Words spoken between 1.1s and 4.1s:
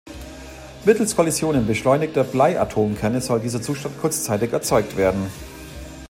Kollisionen beschleunigter Blei-Atomkerne soll dieser Zustand